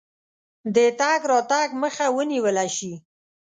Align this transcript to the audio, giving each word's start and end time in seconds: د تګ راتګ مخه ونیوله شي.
د 0.75 0.77
تګ 0.99 1.21
راتګ 1.31 1.69
مخه 1.81 2.05
ونیوله 2.17 2.65
شي. 2.75 2.93